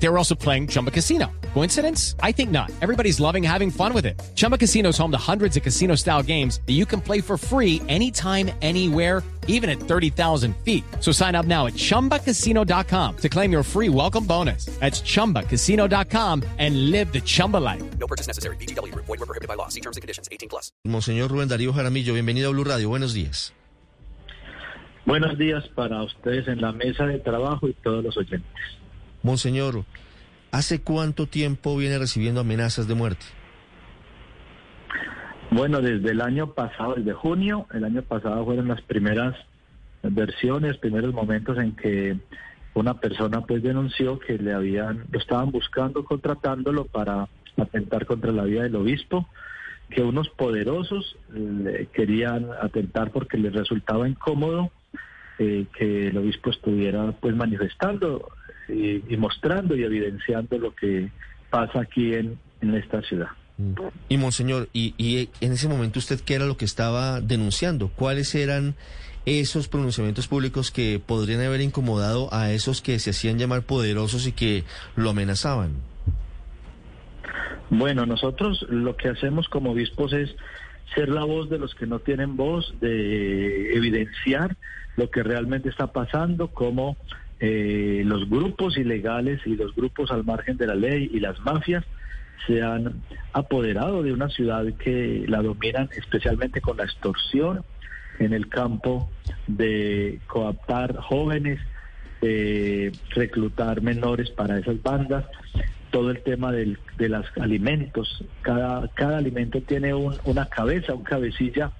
[0.00, 1.26] They were also playing Chumba Casino.
[1.54, 2.14] Coincidence?
[2.22, 2.70] I think not.
[2.80, 4.20] Everybody's loving having fun with it.
[4.36, 7.36] Chumba Casino is home to hundreds of casino style games that you can play for
[7.36, 10.84] free anytime, anywhere, even at 30,000 feet.
[11.00, 14.66] So sign up now at chumbacasino.com to claim your free welcome bonus.
[14.78, 17.82] That's chumbacasino.com and live the Chumba life.
[17.98, 18.56] No purchase necessary.
[18.56, 18.94] BGW.
[18.94, 19.68] Void were prohibited by law.
[19.68, 20.28] See terms and conditions.
[20.30, 20.70] 18 plus.
[20.86, 22.88] Monseñor Rubén Darío Jaramillo, bienvenido a Blue Radio.
[22.88, 23.52] Buenos días.
[25.06, 28.44] Buenos días para ustedes en la mesa de trabajo y todos los oyentes.
[29.28, 29.84] Monseñor,
[30.52, 33.26] ¿hace cuánto tiempo viene recibiendo amenazas de muerte?
[35.50, 39.36] Bueno, desde el año pasado, desde junio, el año pasado fueron las primeras
[40.02, 42.16] versiones, primeros momentos en que
[42.72, 48.44] una persona pues denunció que le habían, lo estaban buscando, contratándolo para atentar contra la
[48.44, 49.28] vida del obispo,
[49.90, 54.70] que unos poderosos le querían atentar porque les resultaba incómodo
[55.38, 58.30] eh, que el obispo estuviera pues manifestando
[58.68, 61.10] y, y mostrando y evidenciando lo que
[61.50, 63.28] pasa aquí en, en esta ciudad.
[64.08, 67.88] Y Monseñor, y, y en ese momento usted qué era lo que estaba denunciando?
[67.88, 68.76] ¿Cuáles eran
[69.26, 74.32] esos pronunciamientos públicos que podrían haber incomodado a esos que se hacían llamar poderosos y
[74.32, 75.72] que lo amenazaban?
[77.70, 80.34] Bueno, nosotros lo que hacemos como obispos es
[80.94, 84.56] ser la voz de los que no tienen voz, de evidenciar
[84.96, 86.96] lo que realmente está pasando, cómo
[87.40, 91.84] eh, los grupos ilegales y los grupos al margen de la ley y las mafias
[92.46, 97.64] se han apoderado de una ciudad que la dominan especialmente con la extorsión
[98.18, 99.10] en el campo
[99.46, 101.60] de coaptar jóvenes,
[102.20, 105.24] de reclutar menores para esas bandas,
[105.90, 108.24] todo el tema del, de los alimentos.
[108.42, 111.70] Cada, cada alimento tiene un, una cabeza, un cabecilla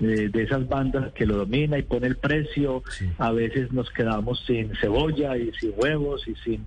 [0.00, 2.82] de, de, esas bandas que lo domina y pone el precio.
[2.90, 3.08] Sí.
[3.18, 6.64] A veces nos quedamos sin cebolla y sin huevos y sin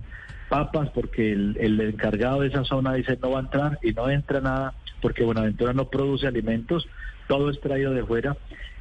[0.48, 4.10] papas porque el, el, encargado de esa zona dice no va a entrar y no
[4.10, 6.86] entra nada porque Buenaventura no produce alimentos,
[7.26, 8.36] todo es traído de fuera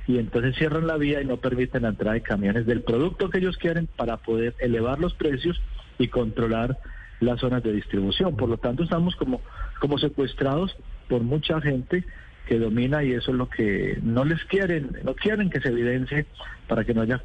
[0.07, 3.38] y entonces cierran la vía y no permiten la entrada de camiones del producto que
[3.38, 5.61] ellos quieren para poder elevar los precios
[5.97, 6.78] y controlar
[7.19, 8.35] las zonas de distribución.
[8.35, 9.41] Por lo tanto, estamos como,
[9.79, 10.75] como secuestrados
[11.07, 12.03] por mucha gente
[12.47, 16.25] que domina y eso es lo que no les quieren, no quieren que se evidencie
[16.68, 17.22] para que no haya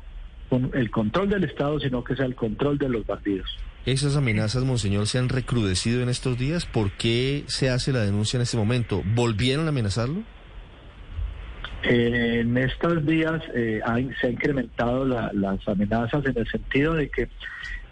[0.75, 3.49] el control del Estado, sino que sea el control de los bandidos.
[3.85, 6.67] Esas amenazas, Monseñor, se han recrudecido en estos días.
[6.67, 9.03] ¿Por qué se hace la denuncia en este momento?
[9.15, 10.23] ¿Volvieron a amenazarlo?
[11.85, 16.95] Eh, en estos días eh, hay, se han incrementado la, las amenazas en el sentido
[16.95, 17.29] de que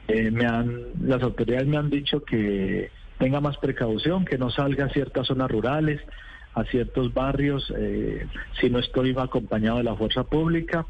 [0.09, 4.87] eh, me han, las autoridades me han dicho que tenga más precaución, que no salga
[4.87, 6.01] a ciertas zonas rurales,
[6.55, 8.27] a ciertos barrios, eh,
[8.61, 10.87] si no estoy acompañado de la fuerza pública,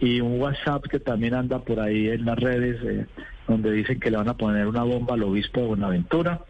[0.00, 3.06] y un WhatsApp que también anda por ahí en las redes, eh,
[3.46, 6.40] donde dicen que le van a poner una bomba al obispo de Buenaventura.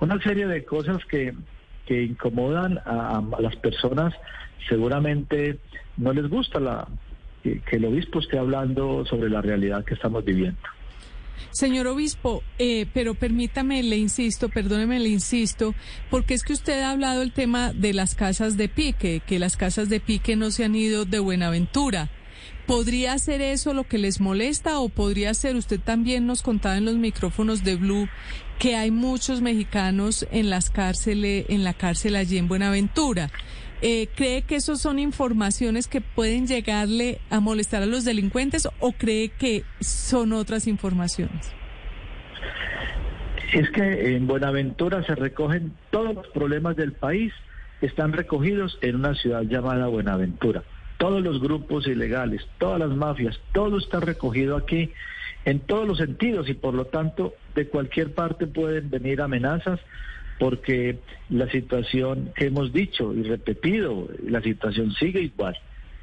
[0.00, 1.34] Una serie de cosas que,
[1.86, 4.12] que incomodan a, las personas,
[4.68, 5.58] seguramente
[5.96, 6.86] no les gusta la,
[7.42, 10.58] que el obispo esté hablando sobre la realidad que estamos viviendo.
[11.50, 15.74] Señor obispo, eh, pero permítame, le insisto, perdóneme, le insisto,
[16.10, 19.56] porque es que usted ha hablado el tema de las casas de pique, que las
[19.56, 22.10] casas de pique no se han ido de Buenaventura.
[22.66, 26.84] ¿Podría ser eso lo que les molesta o podría ser, usted también nos contaba en
[26.84, 28.08] los micrófonos de Blue,
[28.58, 33.30] que hay muchos mexicanos en las cárceles, en la cárcel allí en Buenaventura?
[33.80, 38.92] Eh, ¿Cree que esos son informaciones que pueden llegarle a molestar a los delincuentes o
[38.92, 41.52] cree que son otras informaciones?
[43.52, 47.32] Es que en Buenaventura se recogen todos los problemas del país,
[47.80, 50.64] están recogidos en una ciudad llamada Buenaventura.
[50.98, 54.92] Todos los grupos ilegales, todas las mafias, todo está recogido aquí
[55.44, 59.78] en todos los sentidos y por lo tanto de cualquier parte pueden venir amenazas
[60.38, 65.56] porque la situación que hemos dicho y repetido, la situación sigue igual,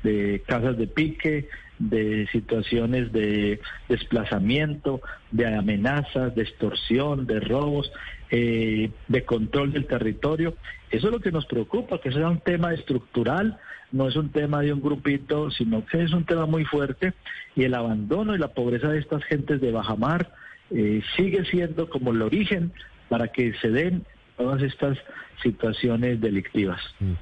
[0.03, 1.47] de casas de pique,
[1.79, 3.59] de situaciones de
[3.89, 5.01] desplazamiento,
[5.31, 7.91] de amenazas, de extorsión, de robos,
[8.31, 10.55] eh, de control del territorio.
[10.91, 13.57] Eso es lo que nos preocupa, que sea un tema estructural,
[13.91, 17.13] no es un tema de un grupito, sino que es un tema muy fuerte
[17.55, 20.31] y el abandono y la pobreza de estas gentes de bajamar
[20.71, 22.71] eh, sigue siendo como el origen
[23.09, 24.05] para que se den
[24.37, 24.97] todas estas
[25.41, 26.81] situaciones delictivas.
[26.99, 27.13] Mm.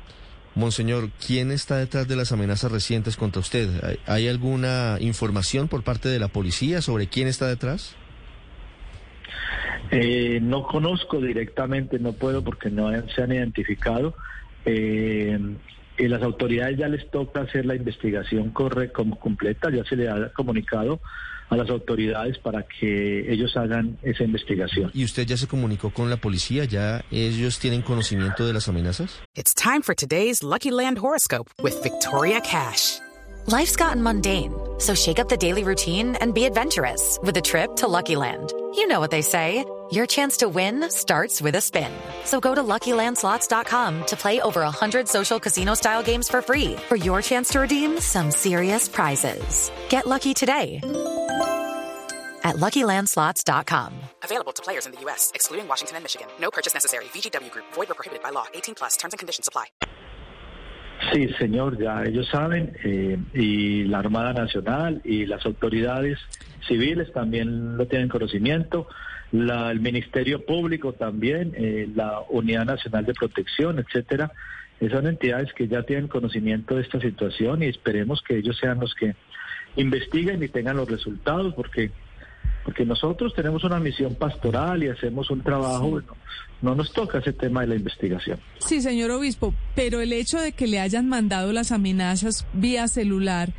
[0.56, 3.69] Monseñor, ¿quién está detrás de las amenazas recientes contra usted?
[3.83, 7.95] ¿Hay, ¿Hay, alguna información por parte de la policía sobre quién está detrás?
[9.89, 14.16] Eh, no conozco directamente, no puedo porque no se han identificado.
[14.66, 15.39] Eh,
[15.98, 20.09] que las autoridades ya les toca hacer la investigación corre como completa, ya se le
[20.09, 21.01] ha comunicado
[21.53, 24.91] a las autoridades para que ellos hagan esa investigación.
[24.94, 26.65] ¿Y usted ya se comunicó con la policía?
[26.65, 29.21] ¿Ya ellos tienen conocimiento de las amenazas?
[29.35, 33.00] It's time for today's Lucky Land horoscope with Victoria Cash.
[33.47, 37.75] Life's gotten mundane, so shake up the daily routine and be adventurous with a trip
[37.77, 38.53] to Lucky Land.
[38.73, 39.65] You know what they say.
[39.91, 41.91] Your chance to win starts with a spin.
[42.23, 47.21] So go to LuckyLandSlots.com to play over 100 social casino-style games for free for your
[47.21, 49.71] chance to redeem some serious prizes.
[49.89, 50.79] Get lucky today
[52.44, 53.94] at LuckyLandSlots.com.
[54.24, 56.28] Available to players in the U.S., excluding Washington and Michigan.
[56.40, 57.06] No purchase necessary.
[57.13, 57.66] VGW Group.
[57.74, 58.45] Void or prohibited by law.
[58.54, 58.98] 18 plus.
[58.98, 59.66] Terms and conditions apply.
[61.12, 66.18] Sí, señor, ya ellos saben, eh, y la Armada Nacional y las autoridades
[66.68, 68.88] civiles también lo tienen conocimiento,
[69.31, 74.31] la, el Ministerio Público también, eh, la Unidad Nacional de Protección, etcétera.
[74.80, 78.80] Eh, Son entidades que ya tienen conocimiento de esta situación y esperemos que ellos sean
[78.80, 79.16] los que
[79.75, 81.92] investiguen y tengan los resultados, porque
[82.63, 86.15] porque nosotros tenemos una misión pastoral y hacemos un trabajo, bueno,
[86.62, 88.39] no nos toca ese tema de la investigación.
[88.60, 93.51] Sí, señor obispo, pero el hecho de que le hayan mandado las amenazas vía celular,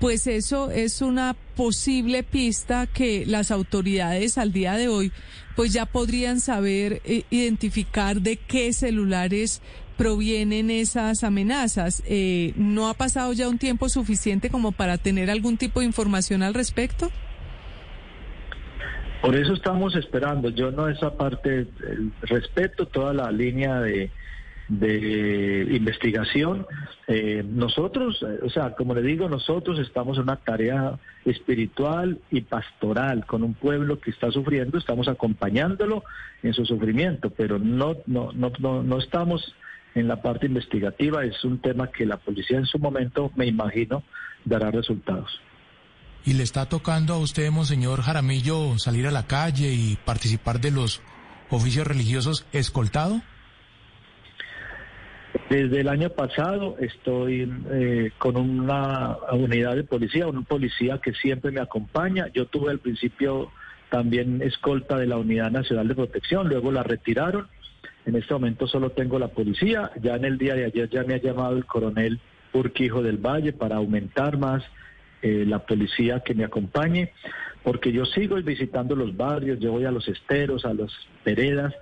[0.00, 5.12] pues eso es una posible pista que las autoridades al día de hoy
[5.56, 9.60] pues ya podrían saber eh, identificar de qué celulares
[9.96, 12.02] provienen esas amenazas.
[12.06, 16.44] Eh, ¿No ha pasado ya un tiempo suficiente como para tener algún tipo de información
[16.44, 17.10] al respecto?
[19.20, 20.50] Por eso estamos esperando.
[20.50, 21.66] Yo no esa parte,
[22.22, 24.10] respeto toda la línea de,
[24.68, 26.66] de investigación.
[27.06, 32.42] Eh, nosotros, eh, o sea, como le digo, nosotros estamos en una tarea espiritual y
[32.42, 36.04] pastoral con un pueblo que está sufriendo, estamos acompañándolo
[36.42, 39.54] en su sufrimiento, pero no, no, no, no, no estamos
[39.94, 41.24] en la parte investigativa.
[41.24, 44.02] Es un tema que la policía en su momento, me imagino,
[44.44, 45.40] dará resultados.
[46.24, 50.70] ¿Y le está tocando a usted, Monseñor Jaramillo, salir a la calle y participar de
[50.70, 51.00] los
[51.50, 53.22] oficios religiosos escoltado?
[55.48, 61.50] Desde el año pasado estoy eh, con una unidad de policía, un policía que siempre
[61.50, 62.26] me acompaña.
[62.34, 63.50] Yo tuve al principio
[63.88, 67.48] también escolta de la Unidad Nacional de Protección, luego la retiraron.
[68.04, 69.90] En este momento solo tengo la policía.
[70.02, 72.20] Ya en el día de ayer ya me ha llamado el coronel
[72.52, 74.62] Urquijo del Valle para aumentar más
[75.22, 77.12] eh, la policía que me acompañe,
[77.62, 80.92] porque yo sigo visitando los barrios, yo voy a los esteros, a las
[81.24, 81.74] veredas,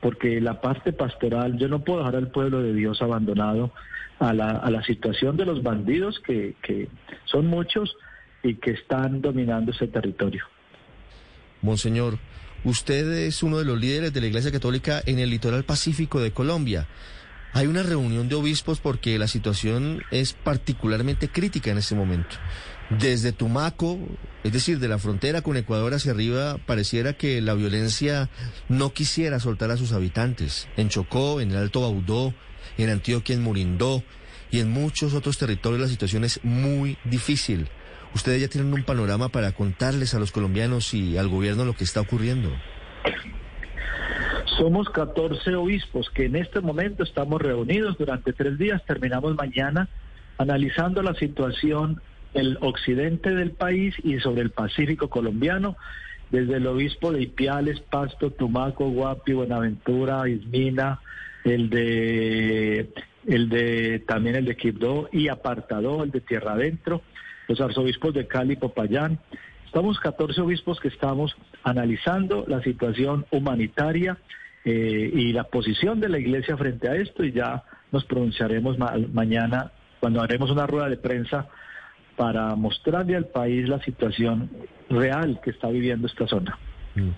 [0.00, 3.72] porque la parte pastoral, yo no puedo dejar al pueblo de Dios abandonado
[4.18, 6.88] a la, situación de los bandidos, que, que
[7.26, 7.94] son muchos
[8.42, 10.44] y que están dominando ese territorio.
[11.60, 12.18] Monseñor,
[12.64, 16.30] usted es uno de los líderes de la Iglesia Católica en el litoral pacífico de
[16.30, 16.86] Colombia.
[17.56, 22.36] Hay una reunión de obispos porque la situación es particularmente crítica en este momento.
[22.90, 23.98] Desde Tumaco,
[24.44, 28.28] es decir, de la frontera con Ecuador hacia arriba, pareciera que la violencia
[28.68, 30.68] no quisiera soltar a sus habitantes.
[30.76, 32.34] En Chocó, en el Alto Baudó,
[32.76, 34.04] en Antioquia, en Murindó
[34.50, 37.70] y en muchos otros territorios la situación es muy difícil.
[38.14, 41.84] Ustedes ya tienen un panorama para contarles a los colombianos y al gobierno lo que
[41.84, 42.52] está ocurriendo.
[44.56, 48.82] Somos 14 obispos que en este momento estamos reunidos durante tres días.
[48.86, 49.86] Terminamos mañana
[50.38, 52.00] analizando la situación
[52.32, 55.76] del occidente del país y sobre el Pacífico colombiano,
[56.30, 61.00] desde el obispo de Ipiales, Pasto, Tumaco, Guapi, Buenaventura, Ismina,
[61.44, 62.88] el de,
[63.26, 67.02] el de también el de Quibdó y Apartadó, el de Tierra Adentro,
[67.46, 69.18] los arzobispos de Cali y Popayán.
[69.66, 74.16] Estamos 14 obispos que estamos analizando la situación humanitaria
[74.68, 78.94] eh, y la posición de la iglesia frente a esto y ya nos pronunciaremos ma
[79.12, 79.70] mañana
[80.00, 81.46] cuando haremos una rueda de prensa
[82.16, 84.50] para mostrarle al país la situación
[84.90, 86.58] real que está viviendo esta zona.
[86.96, 87.10] Mm.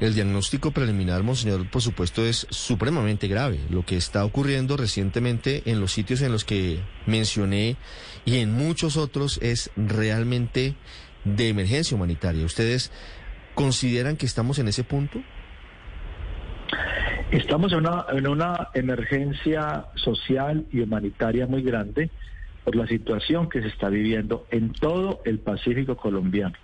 [0.00, 3.60] El diagnóstico preliminar, Monseñor, por supuesto, es supremamente grave.
[3.68, 7.76] Lo que está ocurriendo recientemente en los sitios en los que mencioné
[8.24, 10.76] y en muchos otros es realmente
[11.24, 12.46] de emergencia humanitaria.
[12.46, 12.90] ¿Ustedes
[13.54, 15.22] consideran que estamos en ese punto?
[17.32, 22.08] Estamos en una, en una emergencia social y humanitaria muy grande
[22.62, 26.54] por la situación que se está viviendo en todo el Pacífico colombiano.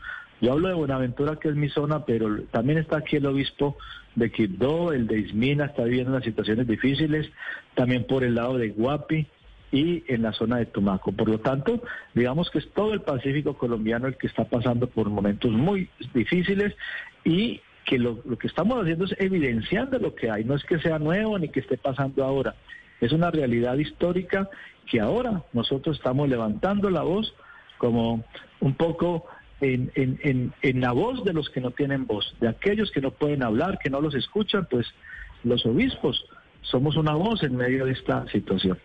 [0.41, 3.77] Yo hablo de Buenaventura, que es mi zona, pero también está aquí el obispo
[4.15, 7.29] de Quibdó, el de Ismina, está viviendo unas situaciones difíciles,
[7.75, 9.27] también por el lado de Guapi
[9.73, 11.11] y en la zona de Tumaco.
[11.11, 11.83] Por lo tanto,
[12.15, 16.75] digamos que es todo el Pacífico colombiano el que está pasando por momentos muy difíciles
[17.25, 20.79] y que lo, lo, que estamos haciendo es evidenciando lo que hay, no es que
[20.79, 22.55] sea nuevo ni que esté pasando ahora,
[23.01, 24.49] es una realidad histórica
[24.87, 27.35] que ahora nosotros estamos levantando la voz
[27.79, 28.25] como
[28.61, 29.27] un poco
[29.61, 33.01] en, en, en, en la voz de los que no tienen voz, de aquellos que
[33.01, 34.87] no pueden hablar, que no los escuchan, pues
[35.45, 36.25] los obispos
[36.63, 38.79] somos una voz en medio de esta situación.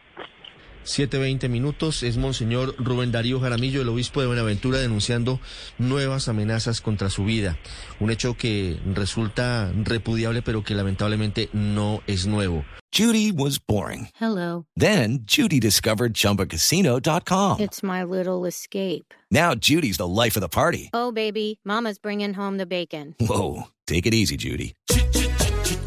[0.88, 5.39] 7.20 minutos es Monseñor Rubén Darío Jaramillo, el obispo de Buenaventura, denunciando
[5.77, 7.58] nuevas amenazas contra su vida.
[8.00, 12.63] Un hecho que resulta repudiable, pero que lamentablemente no es nuevo.
[12.94, 14.08] Judy was boring.
[14.20, 14.65] Hello.
[14.77, 17.60] Then Judy discovered ChumbaCasino.com.
[17.60, 19.13] It's my little escape.
[19.29, 20.89] Now Judy's the life of the party.
[20.94, 23.13] Oh, baby, Mama's bringing home the bacon.
[23.20, 24.74] Whoa, take it easy, Judy.